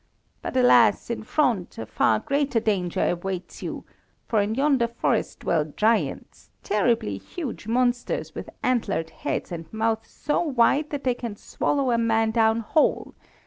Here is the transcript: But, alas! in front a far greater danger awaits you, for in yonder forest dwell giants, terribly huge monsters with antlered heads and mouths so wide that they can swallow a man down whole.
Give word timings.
But, 0.41 0.57
alas! 0.57 1.11
in 1.11 1.21
front 1.21 1.77
a 1.77 1.85
far 1.85 2.17
greater 2.19 2.59
danger 2.59 3.07
awaits 3.09 3.61
you, 3.61 3.85
for 4.27 4.41
in 4.41 4.55
yonder 4.55 4.87
forest 4.87 5.41
dwell 5.41 5.65
giants, 5.77 6.49
terribly 6.63 7.19
huge 7.19 7.67
monsters 7.67 8.33
with 8.33 8.49
antlered 8.63 9.11
heads 9.11 9.51
and 9.51 9.71
mouths 9.71 10.09
so 10.09 10.41
wide 10.41 10.89
that 10.89 11.03
they 11.03 11.13
can 11.13 11.35
swallow 11.35 11.91
a 11.91 11.99
man 11.99 12.31
down 12.31 12.61
whole. 12.61 13.13